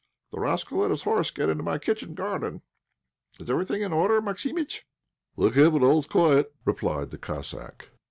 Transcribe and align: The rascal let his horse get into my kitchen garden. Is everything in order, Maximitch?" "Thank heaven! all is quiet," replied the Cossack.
The 0.31 0.39
rascal 0.39 0.79
let 0.79 0.89
his 0.89 1.03
horse 1.03 1.29
get 1.29 1.47
into 1.47 1.61
my 1.61 1.77
kitchen 1.77 2.15
garden. 2.15 2.63
Is 3.39 3.51
everything 3.51 3.83
in 3.83 3.93
order, 3.93 4.19
Maximitch?" 4.19 4.87
"Thank 5.37 5.53
heaven! 5.53 5.83
all 5.83 5.99
is 5.99 6.07
quiet," 6.07 6.51
replied 6.65 7.11
the 7.11 7.19
Cossack. 7.19 7.87